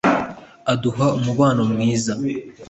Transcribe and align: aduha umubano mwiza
aduha 0.73 1.05
umubano 1.17 1.61
mwiza 1.71 2.13